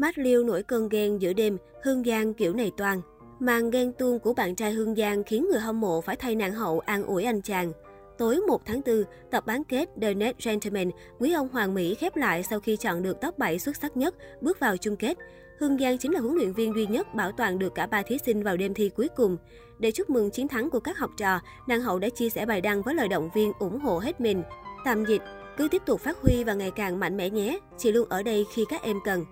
Mát 0.00 0.18
Liêu 0.18 0.44
nổi 0.44 0.62
cơn 0.62 0.88
ghen 0.88 1.18
giữa 1.18 1.32
đêm, 1.32 1.58
Hương 1.82 2.04
Giang 2.04 2.34
kiểu 2.34 2.54
này 2.54 2.72
toàn. 2.76 3.00
Màn 3.40 3.70
ghen 3.70 3.92
tuông 3.92 4.18
của 4.18 4.34
bạn 4.34 4.54
trai 4.54 4.72
Hương 4.72 4.94
Giang 4.94 5.24
khiến 5.24 5.46
người 5.50 5.60
hâm 5.60 5.80
mộ 5.80 6.00
phải 6.00 6.16
thay 6.16 6.34
nạn 6.34 6.52
hậu 6.52 6.78
an 6.78 7.04
ủi 7.04 7.24
anh 7.24 7.42
chàng. 7.42 7.72
Tối 8.18 8.40
1 8.48 8.66
tháng 8.66 8.80
4, 8.86 9.04
tập 9.30 9.46
bán 9.46 9.64
kết 9.64 9.88
The 10.00 10.14
Net 10.14 10.36
Gentleman, 10.44 10.90
quý 11.18 11.32
ông 11.32 11.48
Hoàng 11.48 11.74
Mỹ 11.74 11.94
khép 11.94 12.16
lại 12.16 12.42
sau 12.42 12.60
khi 12.60 12.76
chọn 12.76 13.02
được 13.02 13.20
top 13.20 13.38
7 13.38 13.58
xuất 13.58 13.76
sắc 13.76 13.96
nhất, 13.96 14.14
bước 14.40 14.60
vào 14.60 14.76
chung 14.76 14.96
kết. 14.96 15.18
Hương 15.58 15.78
Giang 15.78 15.98
chính 15.98 16.12
là 16.12 16.20
huấn 16.20 16.34
luyện 16.34 16.52
viên 16.52 16.74
duy 16.74 16.86
nhất 16.86 17.14
bảo 17.14 17.32
toàn 17.32 17.58
được 17.58 17.74
cả 17.74 17.86
ba 17.86 18.02
thí 18.02 18.18
sinh 18.26 18.42
vào 18.42 18.56
đêm 18.56 18.74
thi 18.74 18.90
cuối 18.96 19.08
cùng. 19.16 19.36
Để 19.78 19.90
chúc 19.90 20.10
mừng 20.10 20.30
chiến 20.30 20.48
thắng 20.48 20.70
của 20.70 20.80
các 20.80 20.98
học 20.98 21.10
trò, 21.16 21.40
nàng 21.68 21.80
hậu 21.80 21.98
đã 21.98 22.08
chia 22.08 22.30
sẻ 22.30 22.46
bài 22.46 22.60
đăng 22.60 22.82
với 22.82 22.94
lời 22.94 23.08
động 23.08 23.30
viên 23.34 23.52
ủng 23.58 23.80
hộ 23.80 23.98
hết 23.98 24.20
mình. 24.20 24.42
Tạm 24.84 25.04
dịch, 25.04 25.22
cứ 25.56 25.68
tiếp 25.68 25.82
tục 25.86 26.00
phát 26.00 26.16
huy 26.16 26.44
và 26.44 26.54
ngày 26.54 26.70
càng 26.70 27.00
mạnh 27.00 27.16
mẽ 27.16 27.30
nhé, 27.30 27.58
chị 27.78 27.92
luôn 27.92 28.08
ở 28.08 28.22
đây 28.22 28.46
khi 28.54 28.64
các 28.68 28.82
em 28.82 28.96
cần. 29.04 29.24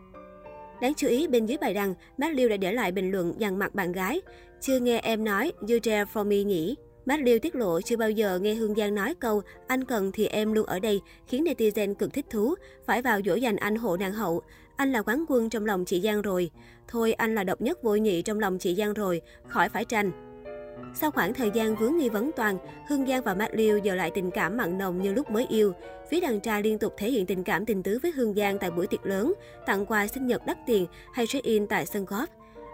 Đáng 0.80 0.95
chú 0.96 1.08
ý, 1.08 1.26
bên 1.26 1.46
dưới 1.46 1.58
bài 1.58 1.74
đăng, 1.74 1.95
Matthew 2.18 2.48
đã 2.48 2.56
để 2.56 2.73
lại 2.73 2.92
bình 2.92 3.10
luận 3.10 3.34
dằn 3.38 3.59
mặt 3.59 3.74
bạn 3.74 3.92
gái. 3.92 4.20
Chưa 4.60 4.80
nghe 4.80 4.98
em 4.98 5.24
nói, 5.24 5.52
you 5.60 5.78
dare 5.84 6.05
for 6.12 6.27
me 6.27 6.42
nhỉ? 6.42 6.77
Matthew 7.06 7.38
tiết 7.38 7.55
lộ 7.55 7.80
chưa 7.80 7.96
bao 7.96 8.10
giờ 8.10 8.38
nghe 8.38 8.55
Hương 8.55 8.74
Giang 8.74 8.95
nói 8.95 9.14
câu 9.14 9.42
anh 9.66 9.84
cần 9.84 10.12
thì 10.12 10.27
em 10.27 10.52
luôn 10.52 10.66
ở 10.66 10.78
đây, 10.78 11.00
khiến 11.27 11.45
netizen 11.45 11.95
cực 11.95 12.12
thích 12.12 12.27
thú, 12.30 12.55
phải 12.86 13.02
vào 13.02 13.20
dỗ 13.27 13.34
dành 13.34 13.56
anh 13.56 13.77
hộ 13.77 13.96
nàng 13.96 14.12
hậu. 14.12 14.42
Anh 14.77 14.92
là 14.92 15.02
quán 15.02 15.24
quân 15.28 15.50
trong 15.50 15.66
lòng 15.66 15.84
chị 15.84 16.00
Giang 16.00 16.22
rồi. 16.22 16.50
Thôi 16.88 17.12
anh 17.12 17.34
là 17.34 17.45
độc 17.45 17.60
nhất 17.60 17.83
vô 17.83 17.97
nhị 17.97 18.22
trong 18.22 18.41
lòng 18.41 18.58
chị 18.58 18.74
Giang 18.74 18.95
rồi, 18.95 19.20
khỏi 19.47 19.69
phải 19.69 19.84
tranh. 19.84 20.27
Sau 20.95 21.10
khoảng 21.10 21.34
thời 21.34 21.50
gian 21.55 21.77
vướng 21.77 21.96
nghi 21.96 22.09
vấn 22.09 22.30
toàn, 22.37 22.59
Hương 22.88 23.06
Giang 23.06 23.23
và 23.23 23.34
Matt 23.34 23.55
giờ 23.82 23.95
lại 23.95 24.10
tình 24.14 24.30
cảm 24.30 24.56
mặn 24.56 24.78
nồng 24.78 25.02
như 25.02 25.12
lúc 25.12 25.30
mới 25.30 25.46
yêu. 25.48 25.73
Phía 26.10 26.20
đàn 26.20 26.41
trai 26.41 26.62
liên 26.62 26.78
tục 26.78 26.95
thể 26.96 27.10
hiện 27.10 27.27
tình 27.27 27.45
cảm 27.45 27.66
tình 27.66 27.82
tứ 27.82 27.98
với 28.02 28.12
Hương 28.12 28.34
Giang 28.34 28.59
tại 28.59 28.70
buổi 28.70 28.86
tiệc 28.86 29.06
lớn, 29.06 29.34
tặng 29.66 29.86
quà 29.86 30.06
sinh 30.06 30.27
nhật 30.27 30.46
đắt 30.46 30.59
tiền 30.66 30.86
hay 31.12 31.27
check-in 31.27 31.66
tại 31.66 31.86
sân 31.86 32.05
golf. 32.05 32.27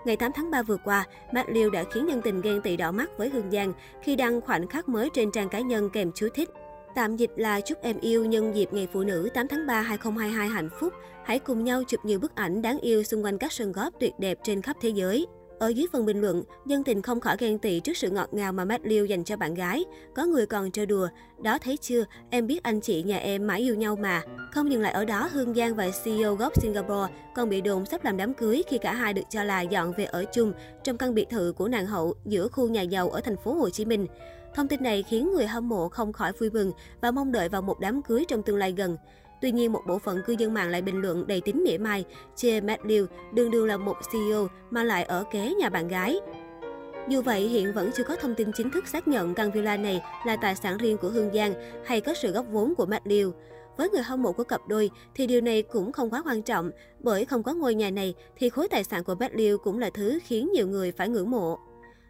Ngày 0.05 0.17
8 0.17 0.33
tháng 0.35 0.51
3 0.51 0.63
vừa 0.63 0.77
qua, 0.85 1.07
Matt 1.33 1.49
đã 1.73 1.85
khiến 1.93 2.07
nhân 2.07 2.21
tình 2.25 2.41
ghen 2.41 2.61
tị 2.61 2.77
đỏ 2.77 2.93
mắt 2.93 3.11
với 3.19 3.29
Hương 3.29 3.51
Giang 3.51 3.73
khi 4.03 4.17
đăng 4.17 4.41
khoảnh 4.41 4.69
khắc 4.69 4.89
mới 4.89 5.11
trên 5.15 5.33
trang 5.33 5.49
cá 5.49 5.61
nhân 5.61 5.91
kèm 5.91 6.11
chú 6.15 6.29
thích. 6.35 6.51
Tạm 6.95 7.17
dịch 7.17 7.31
là 7.37 7.61
chúc 7.61 7.83
em 7.83 8.01
yêu 8.01 8.25
nhân 8.25 8.55
dịp 8.55 8.73
Ngày 8.73 8.89
Phụ 8.93 9.05
nữ 9.05 9.29
8 9.35 9.49
tháng 9.49 9.67
3 9.67 9.81
2022 9.81 10.49
hạnh 10.49 10.69
phúc. 10.81 10.93
Hãy 11.25 11.39
cùng 11.39 11.65
nhau 11.65 11.83
chụp 11.85 12.05
nhiều 12.05 12.19
bức 12.19 12.35
ảnh 12.35 12.63
đáng 12.63 12.79
yêu 12.79 13.03
xung 13.03 13.25
quanh 13.25 13.39
các 13.39 13.53
sân 13.53 13.73
golf 13.73 13.91
tuyệt 14.01 14.13
đẹp 14.19 14.39
trên 14.43 14.63
khắp 14.63 14.77
thế 14.81 14.89
giới. 14.89 15.27
Ở 15.65 15.69
dưới 15.69 15.87
phần 15.93 16.07
bình 16.07 16.21
luận, 16.21 16.43
dân 16.67 16.85
tình 16.85 17.03
không 17.03 17.21
khỏi 17.21 17.37
ghen 17.39 17.59
tị 17.59 17.81
trước 17.81 17.97
sự 17.97 18.11
ngọt 18.11 18.29
ngào 18.33 18.53
mà 18.53 18.65
Matt 18.65 18.87
Liu 18.87 19.07
dành 19.07 19.25
cho 19.25 19.37
bạn 19.37 19.55
gái. 19.55 19.85
Có 20.15 20.25
người 20.25 20.47
còn 20.47 20.71
trêu 20.71 20.87
đùa, 20.87 21.09
đó 21.43 21.59
thấy 21.59 21.77
chưa, 21.77 22.05
em 22.31 22.47
biết 22.47 22.63
anh 22.63 22.81
chị 22.81 23.03
nhà 23.03 23.17
em 23.17 23.47
mãi 23.47 23.61
yêu 23.61 23.75
nhau 23.75 23.97
mà. 23.97 24.23
Không 24.53 24.73
dừng 24.73 24.83
lại 24.83 24.93
ở 24.93 25.05
đó, 25.05 25.29
Hương 25.33 25.55
Giang 25.55 25.75
và 25.75 25.89
CEO 26.05 26.35
gốc 26.35 26.61
Singapore 26.63 27.13
còn 27.35 27.49
bị 27.49 27.61
đồn 27.61 27.87
sắp 27.87 28.05
làm 28.05 28.17
đám 28.17 28.35
cưới 28.35 28.63
khi 28.69 28.79
cả 28.79 28.95
hai 28.95 29.13
được 29.13 29.23
cho 29.31 29.45
là 29.45 29.61
dọn 29.61 29.93
về 29.97 30.05
ở 30.05 30.25
chung 30.25 30.53
trong 30.85 30.99
căn 30.99 31.15
biệt 31.15 31.31
thự 31.31 31.53
của 31.57 31.69
nàng 31.69 31.87
hậu 31.87 32.15
giữa 32.25 32.49
khu 32.49 32.69
nhà 32.69 32.83
giàu 32.83 33.11
ở 33.11 33.21
thành 33.21 33.37
phố 33.37 33.55
Hồ 33.55 33.71
Chí 33.71 33.85
Minh. 33.85 34.07
Thông 34.55 34.69
tin 34.69 34.83
này 34.83 35.03
khiến 35.03 35.33
người 35.33 35.47
hâm 35.47 35.69
mộ 35.69 35.89
không 35.89 36.13
khỏi 36.13 36.33
vui 36.33 36.51
mừng 36.51 36.73
và 37.01 37.11
mong 37.11 37.33
đợi 37.33 37.49
vào 37.49 37.63
một 37.63 37.81
đám 37.81 38.03
cưới 38.03 38.25
trong 38.29 38.43
tương 38.43 38.57
lai 38.57 38.73
gần. 38.73 38.97
Tuy 39.45 39.53
nhiên, 39.53 39.73
một 39.73 39.83
bộ 39.87 39.99
phận 39.99 40.23
cư 40.27 40.33
dân 40.39 40.55
mạng 40.55 40.69
lại 40.69 40.83
bình 40.83 41.03
luận 41.03 41.27
đầy 41.27 41.41
tính 41.41 41.65
mỉa 41.65 41.79
mai, 41.79 42.05
chê 42.37 42.61
Matt 42.61 42.85
Liu 42.85 43.07
đương 43.33 43.51
đương 43.51 43.67
là 43.67 43.77
một 43.77 43.97
CEO 44.13 44.49
mà 44.71 44.85
lại 44.85 45.05
ở 45.05 45.25
kế 45.33 45.55
nhà 45.55 45.69
bạn 45.69 45.89
gái. 45.89 46.21
Dù 47.09 47.23
vậy, 47.23 47.49
hiện 47.49 47.73
vẫn 47.73 47.91
chưa 47.95 48.05
có 48.05 48.17
thông 48.17 48.35
tin 48.35 48.53
chính 48.53 48.71
thức 48.71 48.89
xác 48.89 49.09
nhận 49.09 49.35
căn 49.35 49.53
villa 49.53 49.77
này 49.77 50.03
là 50.27 50.37
tài 50.37 50.55
sản 50.55 50.77
riêng 50.77 50.97
của 50.97 51.09
Hương 51.09 51.31
Giang 51.35 51.55
hay 51.85 52.01
có 52.01 52.15
sự 52.15 52.33
góp 52.33 52.47
vốn 52.51 52.75
của 52.75 52.87
Matt 52.87 53.07
Liu. 53.07 53.33
Với 53.77 53.91
người 53.91 54.03
hâm 54.03 54.23
mộ 54.23 54.33
của 54.33 54.45
cặp 54.45 54.61
đôi 54.69 54.91
thì 55.15 55.27
điều 55.27 55.41
này 55.41 55.63
cũng 55.63 55.93
không 55.93 56.11
quá 56.11 56.23
quan 56.27 56.43
trọng, 56.43 56.71
bởi 57.01 57.25
không 57.25 57.43
có 57.43 57.55
ngôi 57.55 57.75
nhà 57.75 57.91
này 57.91 58.15
thì 58.37 58.49
khối 58.49 58.69
tài 58.69 58.85
sản 58.85 59.05
của 59.05 59.15
Matt 59.15 59.35
Liu 59.35 59.59
cũng 59.59 59.79
là 59.79 59.91
thứ 59.95 60.19
khiến 60.25 60.51
nhiều 60.53 60.69
người 60.69 60.93
phải 60.93 61.09
ngưỡng 61.09 61.31
mộ. 61.31 61.59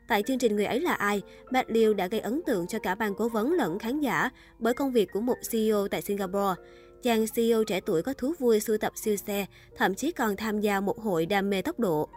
Tại 0.08 0.22
chương 0.22 0.38
trình 0.38 0.56
Người 0.56 0.66
ấy 0.66 0.80
là 0.80 0.94
ai, 0.94 1.22
Matt 1.50 1.70
Liu 1.70 1.94
đã 1.94 2.06
gây 2.06 2.20
ấn 2.20 2.42
tượng 2.46 2.66
cho 2.66 2.78
cả 2.78 2.94
ban 2.94 3.14
cố 3.14 3.28
vấn 3.28 3.52
lẫn 3.52 3.78
khán 3.78 4.00
giả 4.00 4.30
bởi 4.58 4.74
công 4.74 4.92
việc 4.92 5.08
của 5.12 5.20
một 5.20 5.36
CEO 5.50 5.88
tại 5.88 6.02
Singapore. 6.02 6.54
Chàng 7.04 7.24
CEO 7.34 7.64
trẻ 7.64 7.80
tuổi 7.80 8.02
có 8.02 8.12
thú 8.12 8.34
vui 8.38 8.60
sưu 8.60 8.78
tập 8.78 8.92
siêu 8.96 9.16
xe, 9.16 9.46
thậm 9.76 9.94
chí 9.94 10.12
còn 10.12 10.36
tham 10.36 10.60
gia 10.60 10.80
một 10.80 11.00
hội 11.00 11.26
đam 11.26 11.50
mê 11.50 11.62
tốc 11.62 11.80
độ. 11.80 12.08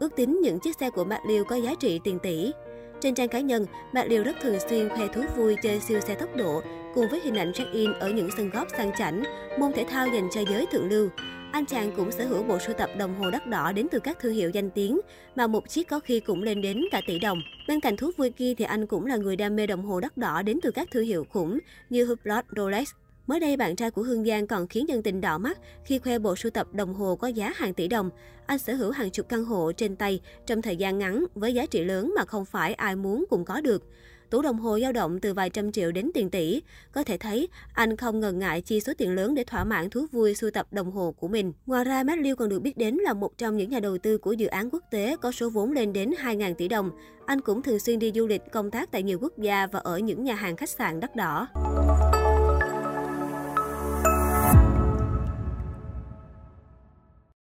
Ước 0.00 0.16
tính 0.16 0.40
những 0.42 0.60
chiếc 0.60 0.76
xe 0.80 0.90
của 0.90 1.04
Mạc 1.04 1.20
Liêu 1.28 1.44
có 1.44 1.56
giá 1.56 1.74
trị 1.80 2.00
tiền 2.04 2.18
tỷ. 2.18 2.52
Trên 3.00 3.14
trang 3.14 3.28
cá 3.28 3.40
nhân, 3.40 3.66
Mạc 3.92 4.04
Liêu 4.08 4.22
rất 4.22 4.36
thường 4.42 4.58
xuyên 4.68 4.88
khoe 4.88 5.08
thú 5.08 5.22
vui 5.36 5.56
chơi 5.62 5.80
siêu 5.80 6.00
xe 6.00 6.14
tốc 6.14 6.36
độ, 6.36 6.62
cùng 6.94 7.08
với 7.10 7.20
hình 7.20 7.34
ảnh 7.34 7.52
check-in 7.52 7.92
ở 7.92 8.10
những 8.10 8.30
sân 8.36 8.50
golf 8.50 8.66
sang 8.76 8.92
chảnh, 8.98 9.22
môn 9.58 9.72
thể 9.72 9.84
thao 9.88 10.06
dành 10.06 10.28
cho 10.32 10.40
giới 10.50 10.66
thượng 10.66 10.90
lưu. 10.90 11.08
Anh 11.52 11.66
chàng 11.66 11.92
cũng 11.96 12.12
sở 12.12 12.24
hữu 12.24 12.42
bộ 12.42 12.58
sưu 12.58 12.74
tập 12.74 12.90
đồng 12.98 13.14
hồ 13.14 13.30
đắt 13.30 13.46
đỏ 13.46 13.72
đến 13.72 13.86
từ 13.90 13.98
các 13.98 14.18
thương 14.20 14.34
hiệu 14.34 14.50
danh 14.50 14.70
tiếng, 14.70 15.00
mà 15.36 15.46
một 15.46 15.68
chiếc 15.68 15.88
có 15.88 16.00
khi 16.00 16.20
cũng 16.20 16.42
lên 16.42 16.62
đến 16.62 16.84
cả 16.90 17.00
tỷ 17.06 17.18
đồng. 17.18 17.38
Bên 17.68 17.80
cạnh 17.80 17.96
thú 17.96 18.10
vui 18.16 18.30
kia 18.30 18.54
thì 18.54 18.64
anh 18.64 18.86
cũng 18.86 19.06
là 19.06 19.16
người 19.16 19.36
đam 19.36 19.56
mê 19.56 19.66
đồng 19.66 19.82
hồ 19.82 20.00
đắt 20.00 20.16
đỏ 20.16 20.42
đến 20.42 20.58
từ 20.62 20.70
các 20.70 20.88
thương 20.90 21.04
hiệu 21.04 21.26
khủng 21.30 21.58
như 21.90 22.04
Hublot, 22.04 22.44
Rolex, 22.56 22.88
Mới 23.28 23.40
đây, 23.40 23.56
bạn 23.56 23.76
trai 23.76 23.90
của 23.90 24.02
Hương 24.02 24.24
Giang 24.24 24.46
còn 24.46 24.66
khiến 24.66 24.88
dân 24.88 25.02
tình 25.02 25.20
đỏ 25.20 25.38
mắt 25.38 25.58
khi 25.84 25.98
khoe 25.98 26.18
bộ 26.18 26.36
sưu 26.36 26.50
tập 26.50 26.66
đồng 26.72 26.94
hồ 26.94 27.16
có 27.16 27.28
giá 27.28 27.52
hàng 27.56 27.74
tỷ 27.74 27.88
đồng. 27.88 28.10
Anh 28.46 28.58
sở 28.58 28.74
hữu 28.74 28.90
hàng 28.90 29.10
chục 29.10 29.28
căn 29.28 29.44
hộ 29.44 29.72
trên 29.72 29.96
tay 29.96 30.20
trong 30.46 30.62
thời 30.62 30.76
gian 30.76 30.98
ngắn 30.98 31.24
với 31.34 31.54
giá 31.54 31.66
trị 31.66 31.84
lớn 31.84 32.12
mà 32.16 32.24
không 32.24 32.44
phải 32.44 32.74
ai 32.74 32.96
muốn 32.96 33.24
cũng 33.30 33.44
có 33.44 33.60
được. 33.60 33.82
Tủ 34.30 34.42
đồng 34.42 34.58
hồ 34.58 34.78
dao 34.82 34.92
động 34.92 35.20
từ 35.20 35.34
vài 35.34 35.50
trăm 35.50 35.72
triệu 35.72 35.92
đến 35.92 36.10
tiền 36.14 36.30
tỷ. 36.30 36.62
Có 36.92 37.04
thể 37.04 37.18
thấy, 37.18 37.48
anh 37.72 37.96
không 37.96 38.20
ngần 38.20 38.38
ngại 38.38 38.60
chi 38.60 38.80
số 38.80 38.92
tiền 38.98 39.14
lớn 39.14 39.34
để 39.34 39.44
thỏa 39.44 39.64
mãn 39.64 39.90
thú 39.90 40.06
vui 40.12 40.34
sưu 40.34 40.50
tập 40.50 40.66
đồng 40.70 40.90
hồ 40.90 41.14
của 41.18 41.28
mình. 41.28 41.52
Ngoài 41.66 41.84
ra, 41.84 42.04
Matthew 42.04 42.36
còn 42.36 42.48
được 42.48 42.60
biết 42.60 42.76
đến 42.76 42.94
là 42.94 43.12
một 43.12 43.38
trong 43.38 43.56
những 43.56 43.70
nhà 43.70 43.80
đầu 43.80 43.98
tư 43.98 44.18
của 44.18 44.32
dự 44.32 44.46
án 44.46 44.70
quốc 44.70 44.84
tế 44.90 45.16
có 45.20 45.32
số 45.32 45.50
vốn 45.50 45.72
lên 45.72 45.92
đến 45.92 46.10
2.000 46.22 46.54
tỷ 46.54 46.68
đồng. 46.68 46.90
Anh 47.26 47.40
cũng 47.40 47.62
thường 47.62 47.78
xuyên 47.78 47.98
đi 47.98 48.12
du 48.14 48.26
lịch 48.26 48.42
công 48.52 48.70
tác 48.70 48.90
tại 48.90 49.02
nhiều 49.02 49.18
quốc 49.20 49.38
gia 49.38 49.66
và 49.66 49.78
ở 49.78 49.98
những 49.98 50.24
nhà 50.24 50.34
hàng 50.34 50.56
khách 50.56 50.70
sạn 50.70 51.00
đắt 51.00 51.16
đỏ. 51.16 51.48